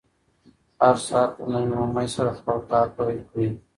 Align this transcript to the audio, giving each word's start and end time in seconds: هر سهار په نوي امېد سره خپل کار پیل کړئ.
هر 0.81 0.95
سهار 1.05 1.29
په 1.35 1.43
نوي 1.51 1.75
امېد 1.83 2.09
سره 2.15 2.37
خپل 2.39 2.57
کار 2.71 2.87
پیل 2.95 3.19
کړئ. 3.29 3.47